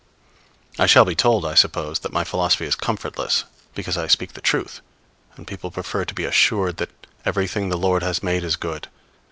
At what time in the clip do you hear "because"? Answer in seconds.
3.75-3.99